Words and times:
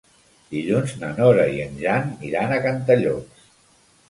Dilluns 0.53 0.95
na 1.03 1.11
Nora 1.19 1.45
i 1.57 1.61
en 1.67 1.77
Jan 1.83 2.09
iran 2.31 2.57
a 2.57 2.59
Cantallops. 2.65 3.47